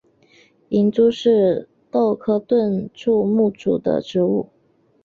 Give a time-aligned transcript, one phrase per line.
[0.69, 4.49] 银珠是豆科盾柱木属的植物。